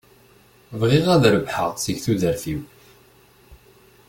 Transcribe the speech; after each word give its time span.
Bɣiɣ 0.79 1.05
ad 1.15 1.23
rebḥeɣ 1.33 1.71
seg 1.83 1.97
tudert-iw. 2.03 2.61